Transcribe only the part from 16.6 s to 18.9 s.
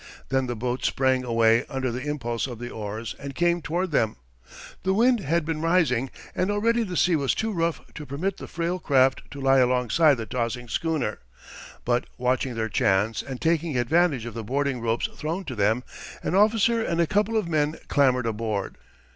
and a couple of men clambered aboard.